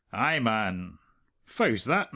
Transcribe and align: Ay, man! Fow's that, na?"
Ay, 0.11 0.39
man! 0.39 0.97
Fow's 1.45 1.85
that, 1.85 2.05
na?" 2.05 2.07